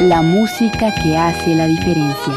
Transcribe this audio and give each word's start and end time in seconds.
La 0.00 0.22
música 0.22 0.94
que 1.02 1.14
hace 1.14 1.54
la 1.54 1.66
diferencia. 1.66 2.32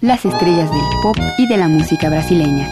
Las 0.00 0.24
estrellas 0.24 0.70
del 0.70 0.80
pop 1.02 1.16
y 1.38 1.48
de 1.48 1.56
la 1.56 1.66
música 1.66 2.08
brasileña. 2.08 2.68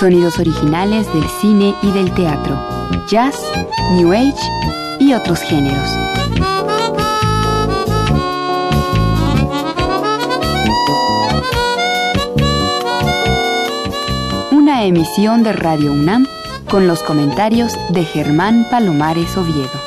Sonidos 0.00 0.38
originales 0.38 1.12
del 1.12 1.28
cine 1.42 1.74
y 1.82 1.90
del 1.90 2.10
teatro. 2.14 2.58
Jazz, 3.06 3.36
New 3.92 4.14
Age 4.14 4.32
y 4.98 5.12
otros 5.12 5.40
géneros. 5.40 5.90
Una 14.50 14.84
emisión 14.84 15.42
de 15.42 15.52
Radio 15.52 15.92
UNAM 15.92 16.26
con 16.70 16.88
los 16.88 17.02
comentarios 17.02 17.74
de 17.90 18.02
Germán 18.02 18.66
Palomares 18.70 19.36
Oviedo. 19.36 19.79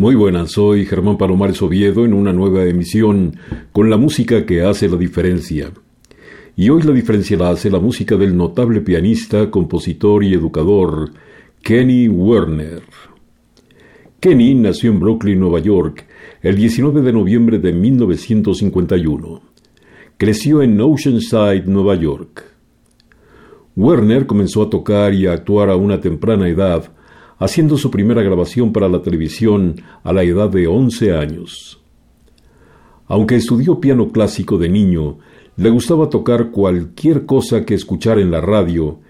Muy 0.00 0.14
buenas, 0.14 0.52
soy 0.52 0.86
Germán 0.86 1.18
Palomares 1.18 1.60
Oviedo 1.60 2.06
en 2.06 2.14
una 2.14 2.32
nueva 2.32 2.64
emisión 2.64 3.36
con 3.70 3.90
la 3.90 3.98
música 3.98 4.46
que 4.46 4.62
hace 4.62 4.88
la 4.88 4.96
diferencia. 4.96 5.72
Y 6.56 6.70
hoy 6.70 6.80
la 6.84 6.92
diferencia 6.92 7.36
la 7.36 7.50
hace 7.50 7.68
la 7.68 7.80
música 7.80 8.16
del 8.16 8.34
notable 8.34 8.80
pianista, 8.80 9.50
compositor 9.50 10.24
y 10.24 10.32
educador 10.32 11.10
Kenny 11.62 12.08
Werner. 12.08 12.80
Kenny 14.20 14.54
nació 14.54 14.90
en 14.90 15.00
Brooklyn, 15.00 15.38
Nueva 15.38 15.58
York, 15.58 16.06
el 16.40 16.56
19 16.56 17.02
de 17.02 17.12
noviembre 17.12 17.58
de 17.58 17.74
1951. 17.74 19.42
Creció 20.16 20.62
en 20.62 20.80
Oceanside, 20.80 21.64
Nueva 21.66 21.94
York. 21.96 22.42
Werner 23.76 24.26
comenzó 24.26 24.62
a 24.62 24.70
tocar 24.70 25.12
y 25.12 25.26
a 25.26 25.34
actuar 25.34 25.68
a 25.68 25.76
una 25.76 26.00
temprana 26.00 26.48
edad, 26.48 26.90
haciendo 27.40 27.76
su 27.76 27.90
primera 27.90 28.22
grabación 28.22 28.72
para 28.72 28.88
la 28.88 29.02
televisión 29.02 29.82
a 30.04 30.12
la 30.12 30.22
edad 30.22 30.50
de 30.50 30.68
11 30.68 31.16
años. 31.16 31.80
Aunque 33.08 33.34
estudió 33.34 33.80
piano 33.80 34.12
clásico 34.12 34.56
de 34.56 34.68
niño, 34.68 35.18
le 35.56 35.70
gustaba 35.70 36.08
tocar 36.08 36.50
cualquier 36.50 37.26
cosa 37.26 37.64
que 37.64 37.74
escuchara 37.74 38.20
en 38.20 38.30
la 38.30 38.40
radio, 38.40 39.00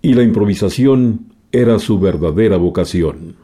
y 0.00 0.14
la 0.14 0.22
improvisación 0.22 1.32
era 1.50 1.78
su 1.78 1.98
verdadera 1.98 2.56
vocación. 2.56 3.34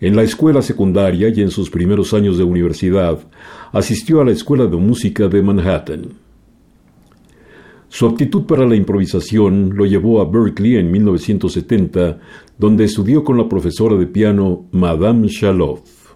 En 0.00 0.16
la 0.16 0.22
escuela 0.22 0.62
secundaria 0.62 1.28
y 1.28 1.40
en 1.40 1.50
sus 1.50 1.70
primeros 1.70 2.14
años 2.14 2.38
de 2.38 2.44
universidad, 2.44 3.18
asistió 3.72 4.20
a 4.20 4.24
la 4.24 4.32
Escuela 4.32 4.66
de 4.66 4.76
Música 4.76 5.28
de 5.28 5.42
Manhattan. 5.42 6.27
Su 7.90 8.06
aptitud 8.06 8.44
para 8.44 8.66
la 8.66 8.76
improvisación 8.76 9.72
lo 9.74 9.86
llevó 9.86 10.20
a 10.20 10.26
Berkeley 10.26 10.76
en 10.76 10.90
1970, 10.90 12.18
donde 12.58 12.84
estudió 12.84 13.24
con 13.24 13.38
la 13.38 13.48
profesora 13.48 13.96
de 13.96 14.06
piano 14.06 14.66
Madame 14.72 15.28
Chaloff. 15.28 16.12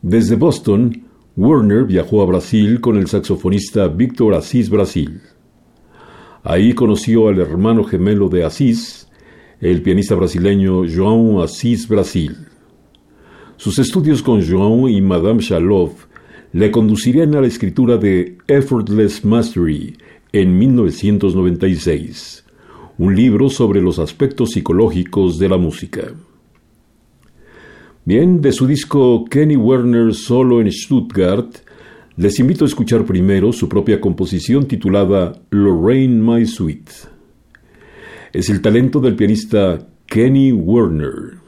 Desde 0.00 0.36
Boston, 0.36 1.04
Werner 1.36 1.84
viajó 1.84 2.22
a 2.22 2.26
Brasil 2.26 2.80
con 2.80 2.96
el 2.96 3.08
saxofonista 3.08 3.88
Víctor 3.88 4.34
Asís 4.34 4.70
Brasil. 4.70 5.20
Ahí 6.42 6.72
conoció 6.72 7.28
al 7.28 7.38
hermano 7.38 7.84
gemelo 7.84 8.28
de 8.28 8.44
Asís, 8.44 9.08
el 9.60 9.82
pianista 9.82 10.14
brasileño 10.14 10.84
João 10.86 11.42
Asís 11.42 11.86
Brasil. 11.86 12.48
Sus 13.56 13.78
estudios 13.78 14.22
con 14.22 14.40
João 14.40 14.90
y 14.90 15.00
Madame 15.00 15.40
Chaloff 15.40 16.06
le 16.52 16.70
conducirían 16.70 17.34
a 17.34 17.40
la 17.42 17.46
escritura 17.46 17.96
de 17.96 18.38
Effortless 18.48 19.24
Mastery 19.24 19.96
en 20.32 20.58
1996 20.58 22.44
un 22.98 23.16
libro 23.16 23.48
sobre 23.48 23.80
los 23.80 23.98
aspectos 23.98 24.50
psicológicos 24.50 25.38
de 25.38 25.48
la 25.48 25.56
música. 25.56 26.12
Bien, 28.04 28.40
de 28.40 28.52
su 28.52 28.66
disco 28.66 29.24
Kenny 29.24 29.56
Werner 29.56 30.14
Solo 30.14 30.60
en 30.60 30.70
Stuttgart, 30.70 31.56
les 32.16 32.38
invito 32.38 32.64
a 32.64 32.68
escuchar 32.68 33.04
primero 33.04 33.52
su 33.52 33.68
propia 33.68 34.00
composición 34.00 34.66
titulada 34.66 35.32
Lorraine 35.50 36.20
My 36.20 36.46
Sweet. 36.46 36.90
Es 38.32 38.50
el 38.50 38.60
talento 38.60 39.00
del 39.00 39.16
pianista 39.16 39.86
Kenny 40.06 40.52
Werner. 40.52 41.41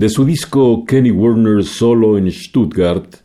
De 0.00 0.08
su 0.08 0.24
disco 0.24 0.86
Kenny 0.86 1.10
Werner 1.10 1.62
Solo 1.62 2.16
en 2.16 2.32
Stuttgart, 2.32 3.16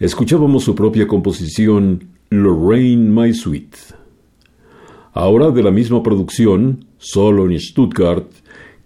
escuchábamos 0.00 0.64
su 0.64 0.74
propia 0.74 1.06
composición 1.06 2.08
Lorraine 2.30 3.10
My 3.10 3.34
Sweet. 3.34 3.76
Ahora 5.12 5.50
de 5.50 5.62
la 5.62 5.70
misma 5.70 6.02
producción, 6.02 6.86
solo 6.96 7.44
en 7.44 7.60
Stuttgart, 7.60 8.24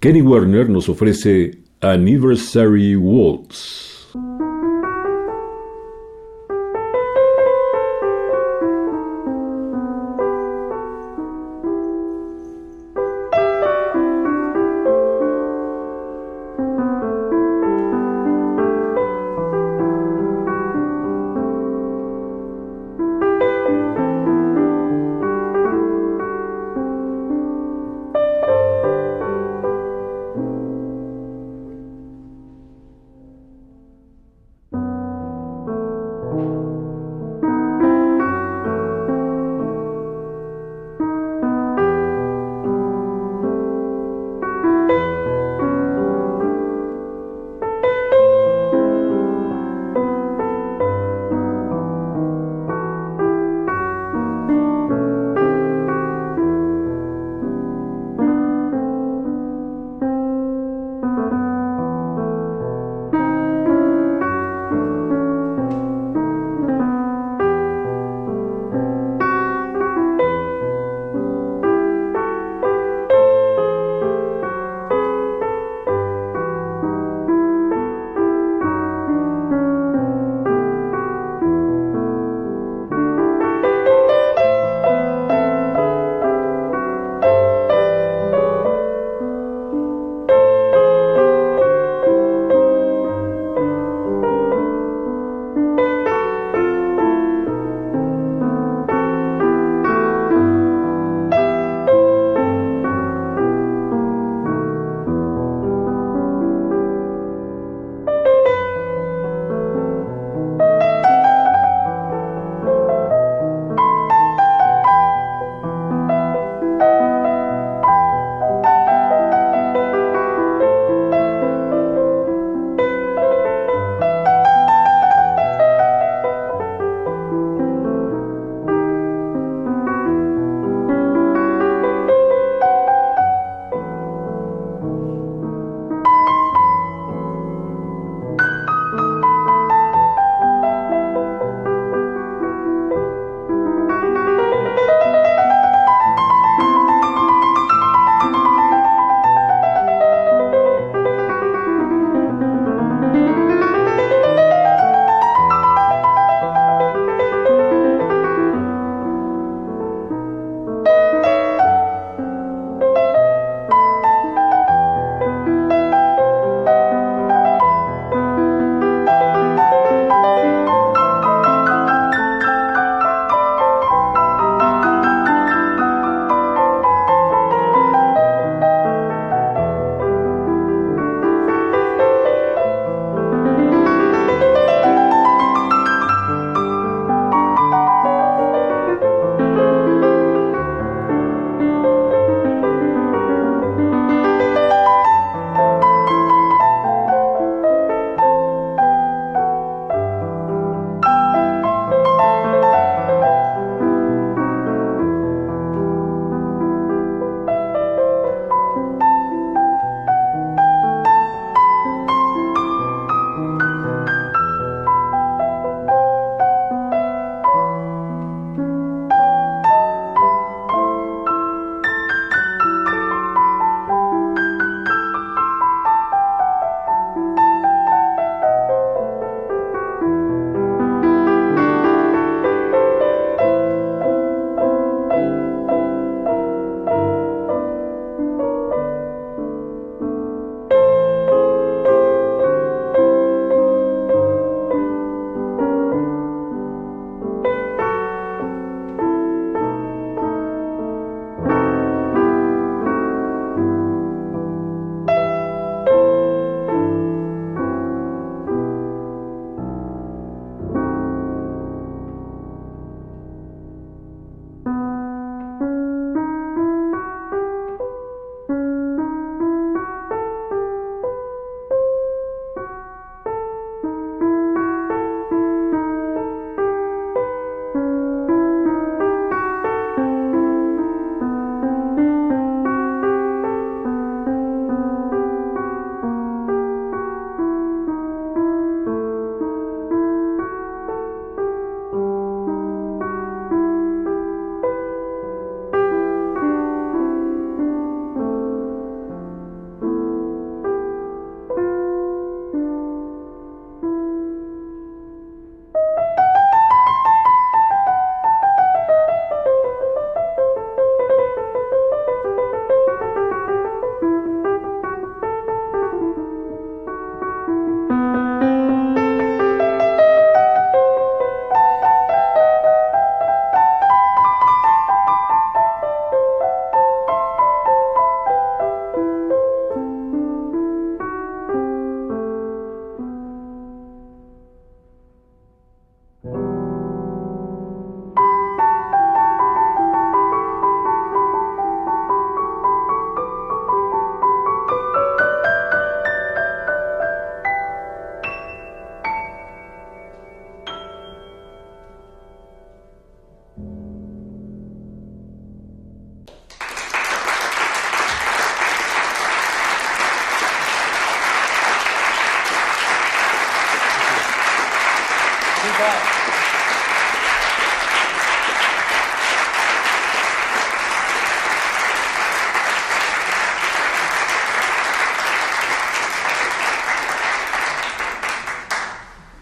Kenny 0.01 0.21
Werner 0.21 0.69
nos 0.69 0.89
ofrece 0.89 1.61
Anniversary 1.81 2.97
Waltz. 2.97 3.98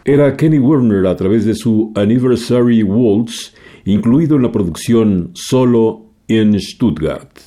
Era 0.08 0.36
Kenny 0.36 0.60
Werner 0.60 1.04
a 1.08 1.16
través 1.16 1.44
de 1.44 1.56
su 1.56 1.90
Anniversary 1.96 2.84
Waltz, 2.84 3.52
incluido 3.84 4.36
en 4.36 4.42
la 4.42 4.52
producción 4.52 5.32
Solo 5.34 6.12
en 6.28 6.60
Stuttgart. 6.60 7.40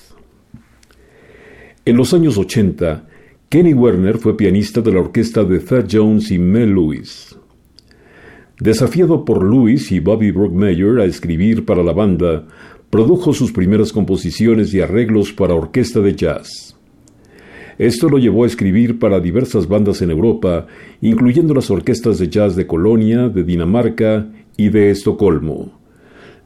En 1.85 1.95
los 1.95 2.13
años 2.13 2.37
80, 2.37 3.07
Kenny 3.47 3.73
Werner 3.73 4.17
fue 4.17 4.35
pianista 4.35 4.81
de 4.81 4.91
la 4.91 4.99
orquesta 4.99 5.45
de 5.45 5.59
Thad 5.59 5.85
Jones 5.89 6.31
y 6.31 6.37
Mel 6.37 6.73
Lewis. 6.73 7.33
Desafiado 8.59 9.23
por 9.23 9.41
Lewis 9.41 9.89
y 9.93 10.01
Bobby 10.01 10.31
Brookmeyer 10.31 10.99
a 10.99 11.05
escribir 11.05 11.63
para 11.63 11.81
la 11.81 11.93
banda, 11.93 12.45
produjo 12.89 13.31
sus 13.31 13.53
primeras 13.53 13.93
composiciones 13.93 14.73
y 14.73 14.81
arreglos 14.81 15.31
para 15.31 15.53
orquesta 15.53 16.01
de 16.01 16.13
jazz. 16.13 16.75
Esto 17.79 18.09
lo 18.09 18.17
llevó 18.17 18.43
a 18.43 18.47
escribir 18.47 18.99
para 18.99 19.21
diversas 19.21 19.69
bandas 19.69 20.01
en 20.01 20.11
Europa, 20.11 20.67
incluyendo 20.99 21.53
las 21.53 21.71
orquestas 21.71 22.19
de 22.19 22.27
jazz 22.27 22.57
de 22.57 22.67
Colonia, 22.67 23.29
de 23.29 23.45
Dinamarca 23.45 24.27
y 24.57 24.67
de 24.67 24.91
Estocolmo, 24.91 25.79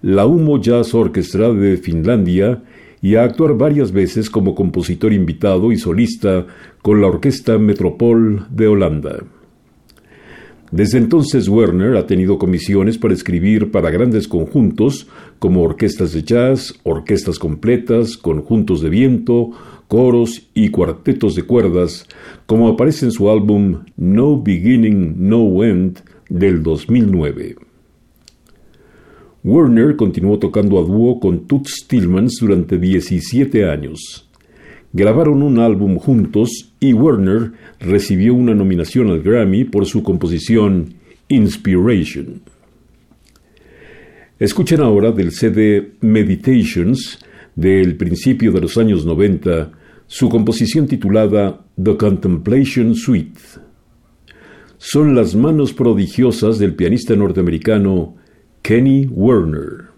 la 0.03 0.27
Humo 0.27 0.61
Jazz 0.61 0.93
Orchestra 0.93 1.51
de 1.51 1.77
Finlandia 1.77 2.61
y 3.01 3.15
a 3.15 3.23
actuar 3.23 3.57
varias 3.57 3.91
veces 3.91 4.29
como 4.29 4.53
compositor 4.53 5.11
invitado 5.11 5.71
y 5.71 5.77
solista 5.77 6.45
con 6.83 7.01
la 7.01 7.07
Orquesta 7.07 7.57
Metropol 7.57 8.45
de 8.51 8.67
Holanda. 8.67 9.23
Desde 10.69 10.97
entonces 10.99 11.47
Werner 11.47 11.97
ha 11.97 12.07
tenido 12.07 12.37
comisiones 12.37 12.97
para 12.99 13.13
escribir 13.13 13.71
para 13.71 13.89
grandes 13.89 14.27
conjuntos 14.27 15.07
como 15.39 15.63
orquestas 15.63 16.13
de 16.13 16.23
jazz, 16.23 16.79
orquestas 16.83 17.39
completas, 17.39 18.17
conjuntos 18.17 18.81
de 18.81 18.89
viento, 18.89 19.51
coros 19.93 20.49
y 20.55 20.69
cuartetos 20.69 21.35
de 21.35 21.43
cuerdas, 21.43 22.07
como 22.47 22.67
aparece 22.67 23.05
en 23.05 23.11
su 23.11 23.29
álbum 23.29 23.83
No 23.95 24.41
Beginning, 24.41 25.13
No 25.19 25.63
End 25.63 25.99
del 26.29 26.63
2009. 26.63 27.57
Werner 29.43 29.95
continuó 29.95 30.39
tocando 30.39 30.79
a 30.79 30.81
dúo 30.81 31.19
con 31.19 31.45
Toots 31.45 31.83
Stillmans 31.83 32.37
durante 32.41 32.79
17 32.79 33.69
años. 33.69 34.27
Grabaron 34.93 35.43
un 35.43 35.59
álbum 35.59 35.97
juntos 35.97 36.73
y 36.79 36.93
Werner 36.93 37.51
recibió 37.79 38.33
una 38.33 38.55
nominación 38.55 39.11
al 39.11 39.21
Grammy 39.21 39.63
por 39.63 39.85
su 39.85 40.01
composición 40.01 40.95
Inspiration. 41.27 42.41
Escuchen 44.39 44.81
ahora 44.81 45.11
del 45.11 45.31
CD 45.31 45.91
Meditations 46.01 47.19
del 47.55 47.95
principio 47.95 48.51
de 48.51 48.61
los 48.61 48.75
años 48.79 49.05
90 49.05 49.82
su 50.13 50.29
composición 50.29 50.85
titulada 50.85 51.65
The 51.83 51.97
Contemplation 51.97 52.93
Suite. 52.93 53.39
Son 54.77 55.15
las 55.15 55.33
manos 55.33 55.73
prodigiosas 55.73 56.59
del 56.59 56.75
pianista 56.75 57.15
norteamericano 57.15 58.13
Kenny 58.61 59.07
Werner. 59.09 59.92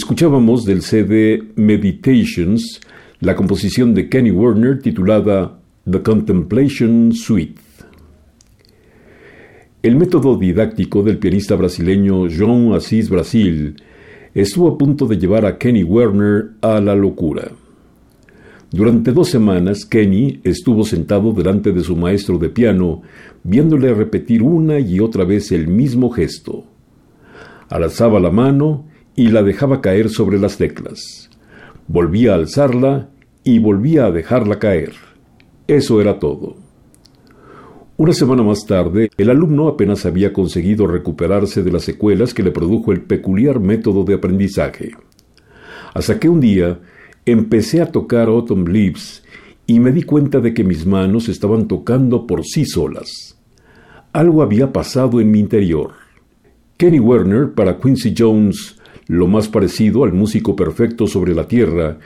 Escuchábamos 0.00 0.64
del 0.64 0.80
CD 0.80 1.42
Meditations 1.56 2.80
la 3.20 3.36
composición 3.36 3.92
de 3.92 4.08
Kenny 4.08 4.30
Werner 4.30 4.78
titulada 4.78 5.60
The 5.88 6.00
Contemplation 6.00 7.12
Suite. 7.12 7.60
El 9.82 9.96
método 9.96 10.38
didáctico 10.38 11.02
del 11.02 11.18
pianista 11.18 11.54
brasileño 11.54 12.28
João 12.28 12.74
Assis 12.74 13.10
Brasil 13.10 13.76
estuvo 14.34 14.68
a 14.68 14.78
punto 14.78 15.06
de 15.06 15.18
llevar 15.18 15.44
a 15.44 15.58
Kenny 15.58 15.84
Werner 15.84 16.52
a 16.62 16.80
la 16.80 16.94
locura. 16.94 17.52
Durante 18.70 19.12
dos 19.12 19.28
semanas, 19.28 19.84
Kenny 19.84 20.40
estuvo 20.44 20.82
sentado 20.84 21.32
delante 21.34 21.72
de 21.72 21.82
su 21.82 21.94
maestro 21.94 22.38
de 22.38 22.48
piano, 22.48 23.02
viéndole 23.44 23.92
repetir 23.92 24.42
una 24.42 24.80
y 24.80 24.98
otra 24.98 25.24
vez 25.26 25.52
el 25.52 25.68
mismo 25.68 26.08
gesto. 26.08 26.64
Alzaba 27.68 28.18
la 28.18 28.30
mano 28.30 28.88
y 29.20 29.28
la 29.28 29.42
dejaba 29.42 29.82
caer 29.82 30.08
sobre 30.08 30.38
las 30.38 30.56
teclas. 30.56 31.28
Volvía 31.88 32.32
a 32.32 32.36
alzarla 32.36 33.10
y 33.44 33.58
volvía 33.58 34.06
a 34.06 34.10
dejarla 34.10 34.58
caer. 34.58 34.94
Eso 35.66 36.00
era 36.00 36.18
todo. 36.18 36.56
Una 37.98 38.14
semana 38.14 38.42
más 38.42 38.64
tarde, 38.64 39.10
el 39.18 39.28
alumno 39.28 39.68
apenas 39.68 40.06
había 40.06 40.32
conseguido 40.32 40.86
recuperarse 40.86 41.62
de 41.62 41.70
las 41.70 41.84
secuelas 41.84 42.32
que 42.32 42.42
le 42.42 42.50
produjo 42.50 42.92
el 42.92 43.02
peculiar 43.02 43.60
método 43.60 44.04
de 44.04 44.14
aprendizaje. 44.14 44.92
Hasta 45.92 46.18
que 46.18 46.30
un 46.30 46.40
día 46.40 46.80
empecé 47.26 47.82
a 47.82 47.92
tocar 47.92 48.28
Autumn 48.28 48.72
Leaves 48.72 49.22
y 49.66 49.80
me 49.80 49.92
di 49.92 50.02
cuenta 50.02 50.40
de 50.40 50.54
que 50.54 50.64
mis 50.64 50.86
manos 50.86 51.28
estaban 51.28 51.68
tocando 51.68 52.26
por 52.26 52.46
sí 52.46 52.64
solas. 52.64 53.38
Algo 54.14 54.42
había 54.42 54.72
pasado 54.72 55.20
en 55.20 55.30
mi 55.30 55.40
interior. 55.40 55.90
Kenny 56.78 57.00
Werner 57.00 57.52
para 57.52 57.78
Quincy 57.78 58.14
Jones 58.16 58.79
lo 59.10 59.26
más 59.26 59.48
parecido 59.48 60.04
al 60.04 60.12
músico 60.12 60.54
perfecto 60.54 61.08
sobre 61.08 61.34
la 61.34 61.48
tierra, 61.48 61.98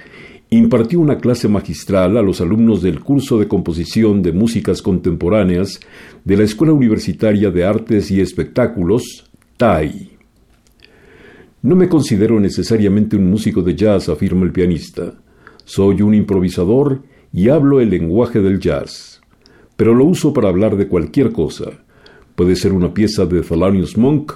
impartió 0.48 1.00
una 1.00 1.18
clase 1.18 1.48
magistral 1.48 2.16
a 2.16 2.22
los 2.22 2.40
alumnos 2.40 2.80
del 2.80 3.00
curso 3.00 3.38
de 3.38 3.46
composición 3.46 4.22
de 4.22 4.32
músicas 4.32 4.80
contemporáneas 4.80 5.80
de 6.24 6.36
la 6.38 6.44
Escuela 6.44 6.72
Universitaria 6.72 7.50
de 7.50 7.62
Artes 7.62 8.10
y 8.10 8.22
Espectáculos, 8.22 9.30
TAI. 9.58 10.12
No 11.60 11.76
me 11.76 11.90
considero 11.90 12.40
necesariamente 12.40 13.16
un 13.16 13.28
músico 13.28 13.60
de 13.60 13.74
jazz, 13.74 14.08
afirma 14.08 14.46
el 14.46 14.52
pianista. 14.52 15.12
Soy 15.66 16.00
un 16.00 16.14
improvisador 16.14 17.02
y 17.34 17.50
hablo 17.50 17.82
el 17.82 17.90
lenguaje 17.90 18.40
del 18.40 18.58
jazz, 18.60 19.20
pero 19.76 19.94
lo 19.94 20.06
uso 20.06 20.32
para 20.32 20.48
hablar 20.48 20.78
de 20.78 20.88
cualquier 20.88 21.32
cosa. 21.32 21.66
Puede 22.34 22.56
ser 22.56 22.72
una 22.72 22.94
pieza 22.94 23.26
de 23.26 23.42
Thelonious 23.42 23.98
Monk 23.98 24.32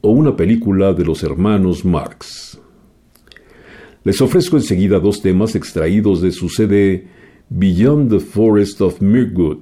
o 0.00 0.10
una 0.10 0.36
película 0.36 0.92
de 0.92 1.04
los 1.04 1.22
hermanos 1.22 1.84
Marx. 1.84 2.60
Les 4.02 4.20
ofrezco 4.20 4.56
enseguida 4.56 4.98
dos 4.98 5.20
temas 5.20 5.54
extraídos 5.54 6.22
de 6.22 6.32
su 6.32 6.48
CD 6.48 7.06
Beyond 7.50 8.10
the 8.10 8.20
Forest 8.20 8.80
of 8.80 9.00
Mirgood, 9.00 9.58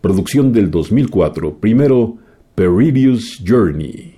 producción 0.00 0.52
del 0.52 0.70
2004. 0.70 1.58
Primero, 1.58 2.16
Perilous 2.54 3.42
Journey. 3.44 4.14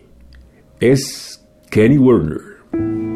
Es 0.78 1.44
Kenny 1.70 1.98
Werner. 1.98 3.09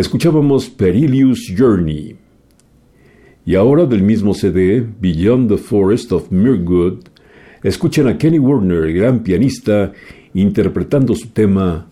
Escuchábamos 0.00 0.70
Perilous 0.70 1.52
Journey. 1.54 2.16
Y 3.44 3.54
ahora 3.54 3.84
del 3.84 4.00
mismo 4.00 4.32
CD, 4.32 4.80
Beyond 4.80 5.50
the 5.50 5.58
Forest 5.58 6.12
of 6.12 6.30
Mirgood, 6.30 7.00
escuchan 7.62 8.08
a 8.08 8.16
Kenny 8.16 8.38
Werner, 8.38 8.90
gran 8.94 9.22
pianista, 9.22 9.92
interpretando 10.32 11.14
su 11.14 11.28
tema 11.28 11.86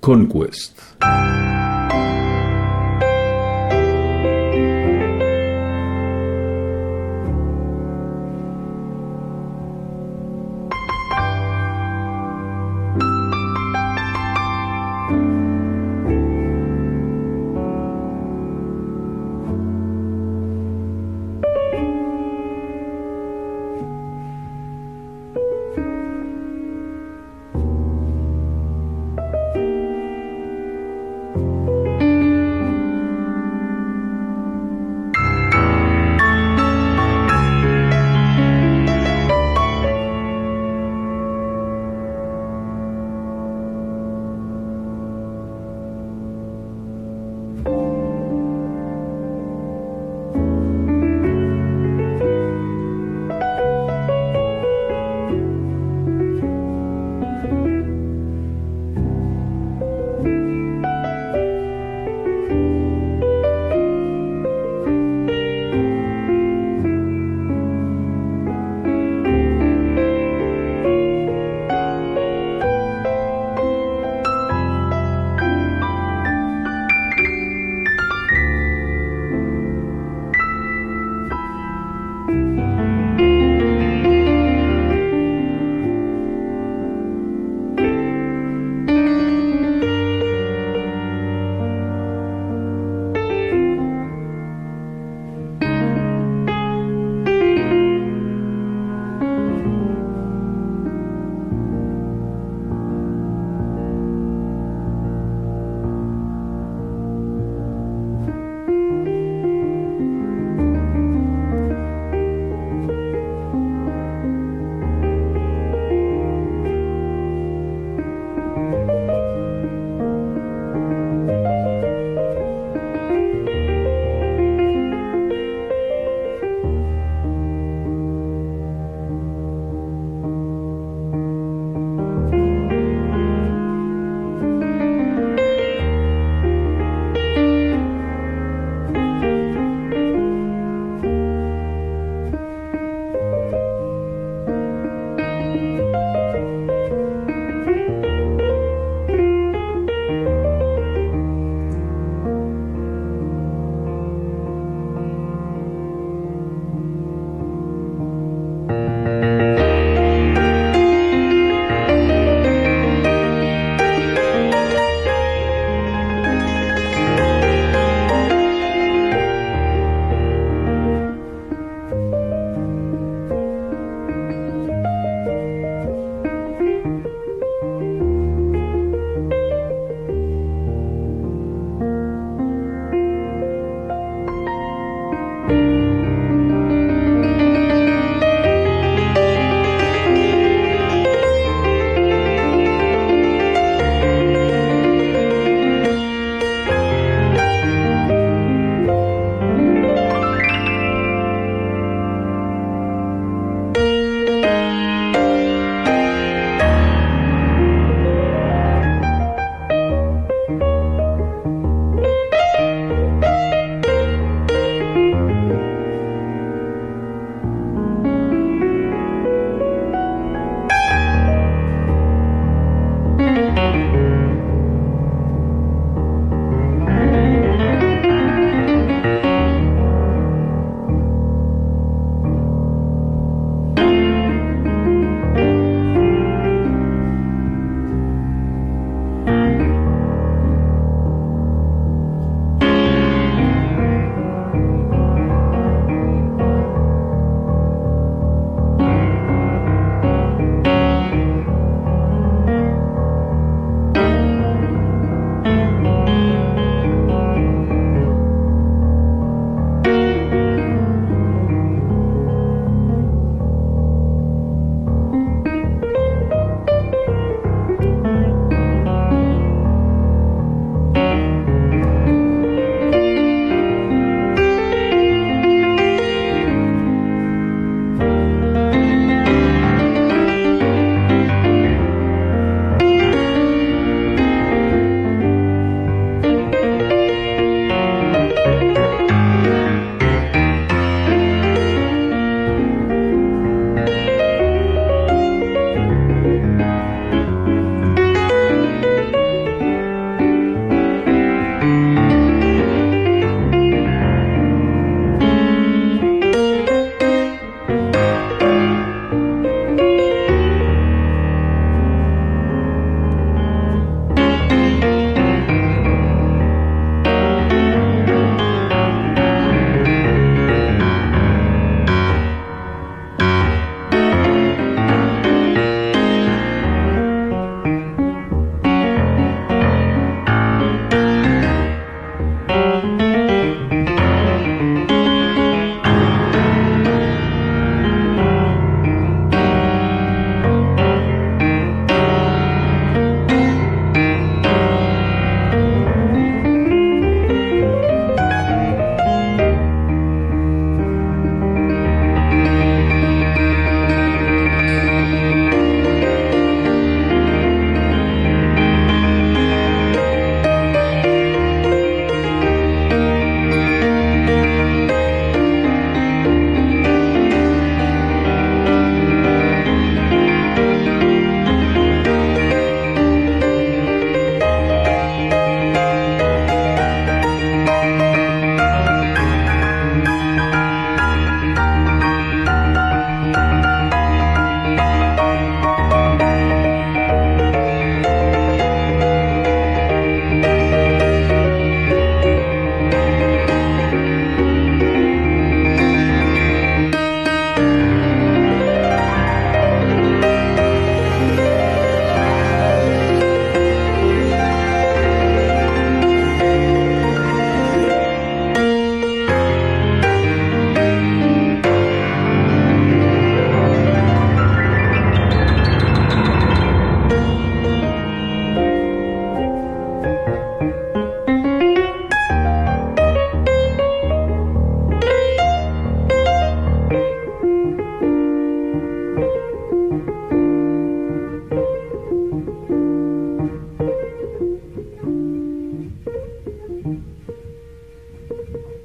Conquest. 0.00 0.80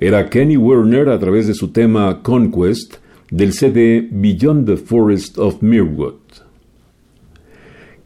Era 0.09 0.27
Kenny 0.27 0.57
Werner 0.57 1.07
a 1.09 1.19
través 1.19 1.45
de 1.45 1.53
su 1.53 1.67
tema 1.67 2.23
Conquest 2.23 2.95
del 3.29 3.53
CD 3.53 4.09
Beyond 4.09 4.65
the 4.65 4.75
Forest 4.75 5.37
of 5.37 5.61
Mirwood. 5.61 6.15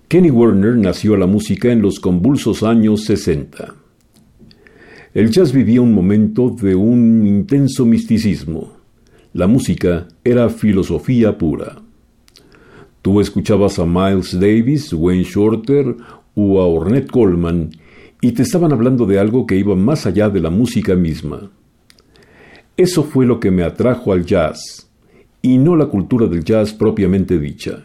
Kenny 0.10 0.30
Werner 0.30 0.76
nació 0.76 1.14
a 1.14 1.18
la 1.18 1.28
música 1.28 1.72
en 1.72 1.82
los 1.82 2.02
convulsos 2.02 2.62
años 2.62 3.06
60. 3.06 3.74
El 5.14 5.32
jazz 5.32 5.54
vivía 5.54 5.80
un 5.80 5.94
momento 5.94 6.50
de 6.50 6.76
un 6.76 7.26
intenso 7.26 7.86
misticismo. 7.86 8.74
La 9.32 9.48
música 9.48 10.10
era 10.26 10.50
filosofía 10.50 11.38
pura. 11.38 11.82
Tú 13.02 13.22
escuchabas 13.22 13.80
a 13.80 13.86
Miles 13.86 14.38
Davis, 14.38 14.92
Wayne 14.92 15.24
Shorter 15.24 15.96
o 16.36 16.60
a 16.60 16.68
Ornette 16.68 17.10
Coleman 17.10 17.70
y 18.20 18.34
te 18.34 18.42
estaban 18.42 18.74
hablando 18.74 19.06
de 19.06 19.20
algo 19.20 19.48
que 19.48 19.56
iba 19.56 19.78
más 19.78 20.06
allá 20.06 20.30
de 20.30 20.42
la 20.42 20.50
música 20.50 20.98
misma. 20.98 21.50
Eso 22.76 23.04
fue 23.04 23.26
lo 23.26 23.40
que 23.40 23.52
me 23.52 23.64
atrajo 23.64 24.14
al 24.14 24.26
jazz, 24.26 24.90
y 25.42 25.58
no 25.58 25.76
la 25.76 25.88
cultura 25.88 26.28
del 26.28 26.44
jazz 26.44 26.74
propiamente 26.74 27.40
dicha. 27.40 27.84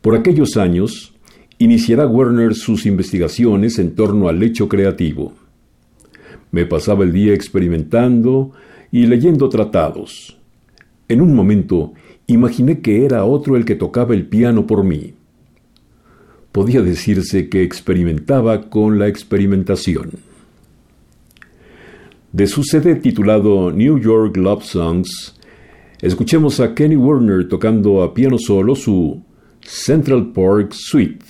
Por 0.00 0.16
aquellos 0.16 0.56
años, 0.56 1.14
iniciará 1.58 2.06
Werner 2.06 2.54
sus 2.54 2.86
investigaciones 2.86 3.78
en 3.78 3.94
torno 3.94 4.28
al 4.28 4.42
hecho 4.42 4.68
creativo. 4.68 5.32
Me 6.50 6.66
pasaba 6.66 7.04
el 7.04 7.12
día 7.12 7.32
experimentando 7.32 8.52
y 8.90 9.06
leyendo 9.06 9.48
tratados. 9.48 10.38
En 11.08 11.20
un 11.20 11.34
momento 11.34 11.92
imaginé 12.26 12.80
que 12.80 13.04
era 13.04 13.24
otro 13.24 13.56
el 13.56 13.64
que 13.64 13.74
tocaba 13.74 14.14
el 14.14 14.26
piano 14.26 14.66
por 14.66 14.84
mí 14.84 15.14
podía 16.52 16.82
decirse 16.82 17.48
que 17.48 17.62
experimentaba 17.62 18.68
con 18.68 18.98
la 18.98 19.08
experimentación. 19.08 20.10
De 22.32 22.46
su 22.46 22.62
CD 22.62 22.94
titulado 22.94 23.70
New 23.70 23.98
York 23.98 24.38
Love 24.38 24.64
Songs, 24.64 25.38
escuchemos 26.00 26.60
a 26.60 26.74
Kenny 26.74 26.96
Werner 26.96 27.46
tocando 27.46 28.02
a 28.02 28.14
piano 28.14 28.38
solo 28.38 28.74
su 28.74 29.22
Central 29.60 30.32
Park 30.32 30.72
Suite. 30.72 31.26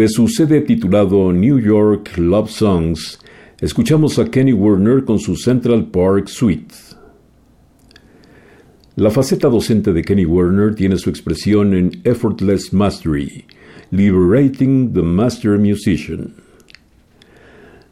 De 0.00 0.08
su 0.08 0.28
CD 0.28 0.62
titulado 0.62 1.30
New 1.30 1.58
York 1.58 2.16
Love 2.16 2.50
Songs, 2.50 3.18
escuchamos 3.60 4.18
a 4.18 4.30
Kenny 4.30 4.54
Werner 4.54 5.04
con 5.04 5.18
su 5.18 5.36
Central 5.36 5.90
Park 5.90 6.26
Suite. 6.26 6.74
La 8.96 9.10
faceta 9.10 9.50
docente 9.50 9.92
de 9.92 10.02
Kenny 10.02 10.24
Werner 10.24 10.74
tiene 10.74 10.96
su 10.96 11.10
expresión 11.10 11.74
en 11.74 12.00
Effortless 12.04 12.72
Mastery, 12.72 13.44
Liberating 13.90 14.94
the 14.94 15.02
Master 15.02 15.58
Musician. 15.58 16.32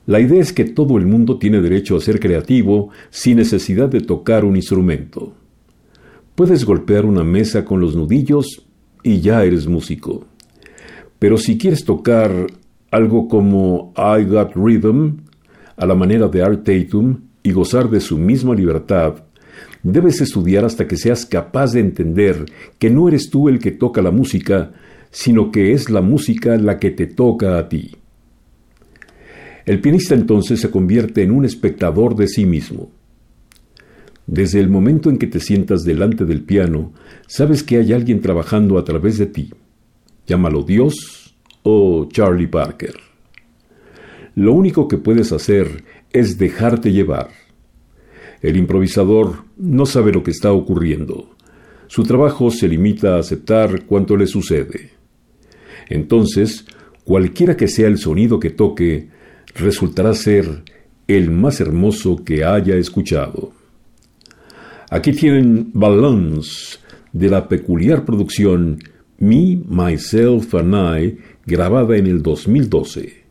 La 0.07 0.19
idea 0.19 0.41
es 0.41 0.55
que 0.55 0.65
todo 0.65 0.97
el 0.97 1.05
mundo 1.05 1.37
tiene 1.39 1.61
derecho 1.61 1.95
a 1.95 2.01
ser 2.01 2.21
creativo 2.21 2.89
sin 3.11 3.37
necesidad 3.37 3.91
de 3.91 4.01
tocar 4.01 4.47
un 4.47 4.57
instrumento. 4.57 5.35
Puedes 6.35 6.65
golpear 6.65 7.05
una 7.05 7.23
mesa 7.23 7.67
con 7.67 7.83
los 7.83 7.95
nudillos 7.95 8.67
y 9.03 9.21
ya 9.21 9.45
eres 9.45 9.67
músico. 9.67 10.25
Pero 11.19 11.37
si 11.37 11.59
quieres 11.59 11.85
tocar 11.85 12.47
algo 12.91 13.29
como 13.29 13.93
I 13.97 14.25
Got 14.25 14.55
Rhythm, 14.55 15.16
a 15.77 15.87
la 15.87 15.95
manera 15.95 16.29
de 16.29 16.43
Art 16.43 16.64
Tatum, 16.64 17.21
y 17.43 17.53
gozar 17.53 17.89
de 17.89 18.01
su 18.01 18.19
misma 18.19 18.55
libertad, 18.55 19.25
debes 19.83 20.21
estudiar 20.21 20.64
hasta 20.64 20.87
que 20.87 20.97
seas 20.97 21.25
capaz 21.25 21.73
de 21.73 21.81
entender 21.81 22.45
que 22.79 22.91
no 22.91 23.09
eres 23.09 23.31
tú 23.31 23.49
el 23.49 23.59
que 23.59 23.71
toca 23.71 24.03
la 24.03 24.11
música, 24.11 24.73
sino 25.11 25.51
que 25.51 25.73
es 25.73 25.89
la 25.89 26.03
música 26.03 26.57
la 26.57 26.79
que 26.79 26.91
te 26.91 27.07
toca 27.07 27.59
a 27.59 27.69
ti. 27.69 27.97
El 29.64 29.81
pianista 29.81 30.14
entonces 30.14 30.61
se 30.61 30.71
convierte 30.71 31.23
en 31.23 31.31
un 31.31 31.45
espectador 31.45 32.16
de 32.16 32.29
sí 32.29 32.47
mismo. 32.47 32.91
Desde 34.27 34.61
el 34.61 34.69
momento 34.69 35.11
en 35.11 35.19
que 35.19 35.27
te 35.27 35.41
sientas 35.41 35.85
delante 35.85 36.25
del 36.25 36.43
piano, 36.43 36.93
sabes 37.27 37.62
que 37.62 37.79
hay 37.79 37.93
alguien 37.93 38.21
trabajando 38.21 38.79
a 38.79 38.85
través 38.85 39.19
de 39.19 39.27
ti. 39.27 39.51
Llámalo 40.29 40.62
Dios 40.62 41.35
o 41.62 42.07
Charlie 42.12 42.47
Parker. 42.47 42.95
Lo 44.35 44.53
único 44.53 44.87
que 44.87 44.99
puedes 44.99 45.33
hacer 45.33 45.85
es 46.12 46.37
dejarte 46.37 46.93
llevar. 46.93 47.31
El 48.43 48.59
improvisador 48.59 49.45
no 49.57 49.87
sabe 49.87 50.12
lo 50.12 50.22
que 50.22 50.31
está 50.31 50.53
ocurriendo. 50.53 51.31
Su 51.87 52.05
trabajo 52.05 52.51
se 52.51 52.68
limita 52.68 53.16
a 53.16 53.20
aceptar 53.20 53.87
cuanto 53.87 54.16
le 54.18 54.26
sucede. 54.26 54.91
Entonces, 55.89 56.66
cualquiera 57.05 57.57
que 57.57 57.66
sea 57.66 57.89
el 57.89 57.97
sonido 57.97 58.39
que 58.39 58.51
toque, 58.51 59.09
resultará 59.55 60.12
ser 60.12 60.62
el 61.09 61.31
más 61.31 61.61
hermoso 61.61 62.22
que 62.22 62.45
haya 62.45 62.76
escuchado. 62.76 63.53
Aquí 64.91 65.12
tienen 65.12 65.70
Balance 65.72 66.79
de 67.12 67.31
la 67.31 67.49
peculiar 67.49 68.05
producción 68.05 68.79
Me, 69.19 69.57
Myself 69.69 70.55
and 70.55 70.75
I, 70.77 71.19
grabada 71.45 71.97
en 71.97 72.07
el 72.07 72.23
2012. 72.23 73.25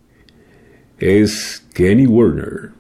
Es 1.00 1.66
Kenny 1.74 2.06
Werner. 2.06 2.74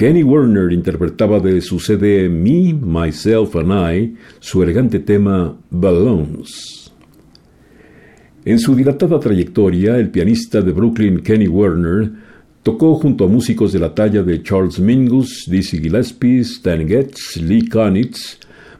Kenny 0.00 0.22
Werner 0.22 0.72
interpretaba 0.72 1.40
de 1.40 1.60
su 1.60 1.78
CD 1.78 2.26
Me, 2.30 2.72
Myself 2.72 3.54
and 3.56 3.70
I 3.70 4.16
su 4.38 4.62
elegante 4.62 5.00
tema 5.00 5.54
Balloons. 5.68 6.90
En 8.46 8.58
su 8.58 8.74
dilatada 8.74 9.20
trayectoria, 9.20 9.98
el 9.98 10.08
pianista 10.08 10.62
de 10.62 10.72
Brooklyn 10.72 11.20
Kenny 11.20 11.48
Werner 11.48 12.10
tocó 12.62 12.94
junto 12.94 13.26
a 13.26 13.28
músicos 13.28 13.74
de 13.74 13.78
la 13.78 13.94
talla 13.94 14.22
de 14.22 14.42
Charles 14.42 14.80
Mingus, 14.80 15.44
Dizzy 15.46 15.82
Gillespie, 15.82 16.40
Stan 16.40 16.88
Getz, 16.88 17.36
Lee 17.36 17.68
Konitz, 17.68 18.38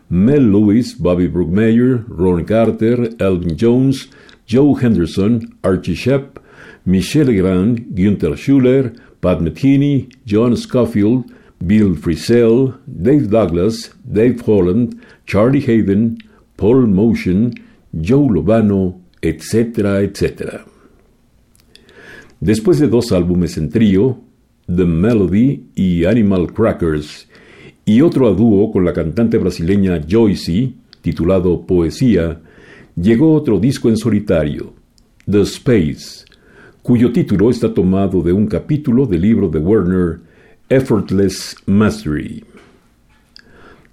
Mel 0.08 0.50
Lewis, 0.50 0.96
Bobby 0.98 1.28
Brookmeyer, 1.28 2.02
Ron 2.08 2.44
Carter, 2.44 3.14
Elvin 3.18 3.58
Jones, 3.60 4.08
Joe 4.48 4.74
Henderson, 4.80 5.54
Archie 5.60 5.96
Shepp, 5.96 6.38
Michelle 6.86 7.26
Legrand, 7.26 7.94
Günther 7.94 8.38
Schuller, 8.38 8.94
Pat 9.20 9.40
Metheny, 9.40 10.08
John 10.26 10.56
Scofield, 10.56 11.24
Bill 11.64 11.94
Frisell, 11.94 12.74
Dave 12.86 13.28
Douglas, 13.28 13.92
Dave 14.04 14.36
Holland, 14.46 14.98
Charlie 15.26 15.60
Hayden, 15.60 16.18
Paul 16.56 16.86
Motion, 16.86 17.52
Joe 17.92 18.28
Lobano, 18.30 19.00
etcétera, 19.20 20.00
etcétera. 20.00 20.64
Después 22.40 22.78
de 22.78 22.88
dos 22.88 23.12
álbumes 23.12 23.58
en 23.58 23.68
trío, 23.68 24.18
The 24.66 24.86
Melody 24.86 25.64
y 25.74 26.04
Animal 26.06 26.52
Crackers, 26.54 27.28
y 27.84 28.00
otro 28.00 28.28
a 28.28 28.32
dúo 28.32 28.72
con 28.72 28.84
la 28.84 28.92
cantante 28.92 29.36
brasileña 29.36 30.00
Joyce, 30.08 30.72
titulado 31.02 31.66
Poesía, 31.66 32.40
llegó 32.96 33.34
otro 33.34 33.58
disco 33.58 33.90
en 33.90 33.96
solitario, 33.96 34.72
The 35.28 35.42
Space, 35.42 36.24
cuyo 36.90 37.12
título 37.12 37.50
está 37.50 37.72
tomado 37.72 38.20
de 38.20 38.32
un 38.32 38.48
capítulo 38.48 39.06
del 39.06 39.20
libro 39.20 39.48
de 39.48 39.60
Werner, 39.60 40.18
Effortless 40.68 41.54
Mastery. 41.64 42.42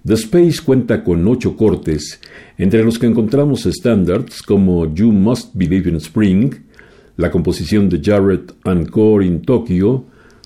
The 0.04 0.16
Space 0.16 0.60
cuenta 0.66 1.04
con 1.04 1.28
ocho 1.28 1.56
cortes, 1.56 2.20
entre 2.58 2.84
los 2.84 2.98
que 2.98 3.06
encontramos 3.06 3.68
estándares 3.68 4.42
como 4.42 4.92
You 4.92 5.12
Must 5.12 5.54
Believe 5.54 5.92
in 5.92 5.98
Spring, 5.98 6.56
la 7.18 7.30
composición 7.30 7.88
de 7.88 8.02
Jarrett 8.04 8.56
Encore 8.66 9.24
in 9.24 9.44
Tokyo, 9.44 10.04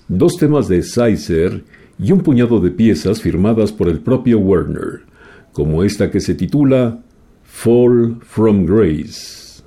dos 0.08 0.36
temas 0.36 0.68
de 0.68 0.82
Sizer 0.82 1.64
y 1.98 2.12
un 2.12 2.20
puñado 2.20 2.60
de 2.60 2.70
piezas 2.70 3.22
firmadas 3.22 3.72
por 3.72 3.88
el 3.88 4.00
propio 4.00 4.38
Werner, 4.40 5.00
como 5.54 5.84
esta 5.84 6.10
que 6.10 6.20
se 6.20 6.34
titula 6.34 7.00
Fall 7.44 8.18
from 8.20 8.66
Grace. 8.66 9.62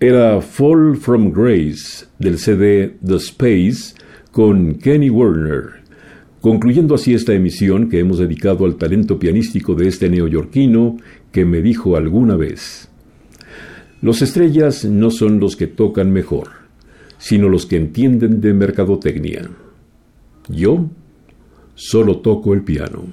Era 0.00 0.40
Fall 0.40 0.96
from 0.96 1.32
Grace 1.32 2.06
del 2.18 2.38
CD 2.38 2.96
The 3.04 3.16
Space 3.16 3.94
con 4.32 4.74
Kenny 4.74 5.10
Werner, 5.10 5.82
concluyendo 6.40 6.94
así 6.94 7.14
esta 7.14 7.32
emisión 7.32 7.88
que 7.88 8.00
hemos 8.00 8.18
dedicado 8.18 8.64
al 8.64 8.76
talento 8.76 9.18
pianístico 9.18 9.74
de 9.74 9.88
este 9.88 10.10
neoyorquino 10.10 10.96
que 11.30 11.44
me 11.44 11.62
dijo 11.62 11.96
alguna 11.96 12.36
vez, 12.36 12.88
los 14.02 14.20
estrellas 14.20 14.84
no 14.84 15.10
son 15.10 15.40
los 15.40 15.56
que 15.56 15.66
tocan 15.66 16.12
mejor, 16.12 16.48
sino 17.18 17.48
los 17.48 17.64
que 17.64 17.76
entienden 17.76 18.40
de 18.40 18.52
mercadotecnia. 18.52 19.48
Yo 20.48 20.90
solo 21.74 22.18
toco 22.18 22.52
el 22.52 22.62
piano. 22.62 23.04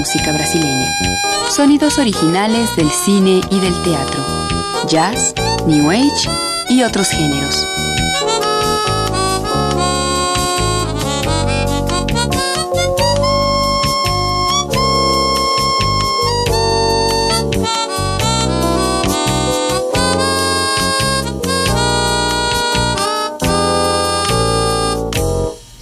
Música 0.00 0.32
brasileña. 0.32 0.90
Sonidos 1.50 1.98
originales 1.98 2.74
del 2.74 2.88
cine 2.90 3.42
y 3.50 3.60
del 3.60 3.74
teatro, 3.82 4.24
jazz, 4.88 5.34
new 5.66 5.90
age 5.90 6.30
y 6.70 6.82
otros 6.82 7.10
géneros. 7.10 7.66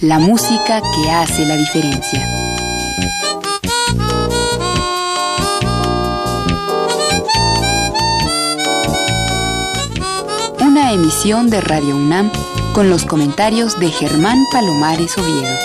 La 0.01 0.19
música 0.19 0.81
que 0.81 1.09
hace 1.09 1.45
la 1.45 1.55
diferencia. 1.55 2.48
Emisión 10.91 11.49
de 11.49 11.61
Radio 11.61 11.95
UNAM 11.95 12.31
con 12.73 12.89
los 12.89 13.05
comentarios 13.05 13.79
de 13.79 13.91
Germán 13.91 14.43
Palomares 14.51 15.17
Oviedo. 15.17 15.55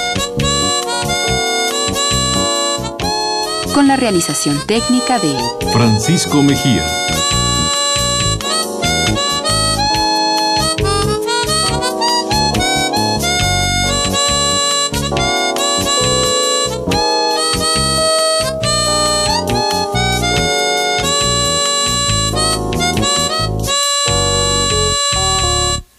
Con 3.72 3.88
la 3.88 3.96
realización 3.96 4.59
técnica 4.66 5.18
de 5.18 5.34
Francisco 5.72 6.42
Mejía. 6.42 7.03